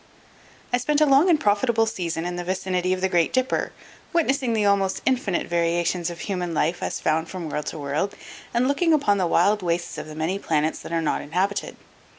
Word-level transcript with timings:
I 0.73 0.79
spent 0.79 0.99
a 0.99 1.05
long 1.05 1.29
and 1.29 1.39
profitable 1.39 1.85
season 1.85 2.25
in 2.25 2.35
the 2.35 2.43
vicinity 2.43 2.91
of 2.91 3.01
the 3.01 3.07
Great 3.07 3.31
Dipper, 3.31 3.71
witnessing 4.11 4.53
the 4.53 4.65
almost 4.65 5.03
infinite 5.05 5.45
variations 5.45 6.09
of 6.09 6.21
human 6.21 6.55
life 6.55 6.81
as 6.81 6.99
found 6.99 7.29
from 7.29 7.51
world 7.51 7.67
to 7.67 7.77
world, 7.77 8.15
and 8.51 8.67
looking 8.67 8.93
upon 8.93 9.19
the 9.19 9.27
wild 9.27 9.61
wastes 9.61 9.99
of 9.99 10.07
the 10.07 10.15
many 10.15 10.39
planets 10.39 10.79
that 10.79 10.91
are 10.91 11.03
not 11.03 11.21
inhabited. 11.21 11.75